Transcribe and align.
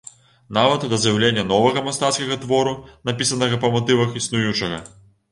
Нават 0.57 0.85
да 0.91 0.97
з'яўлення 1.01 1.41
новага 1.49 1.83
мастацкага 1.87 2.37
твору, 2.45 2.73
напісанага 3.09 3.59
па 3.65 3.71
матывах 3.75 4.17
існуючага. 4.23 4.81